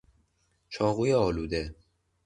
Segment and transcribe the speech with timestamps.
[0.69, 1.75] چاقوی آلوده